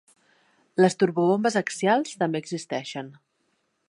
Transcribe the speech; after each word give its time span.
Les 0.83 0.95
turbobombes 1.03 1.59
axials 1.61 2.17
també 2.23 2.41
existeixen. 2.45 3.13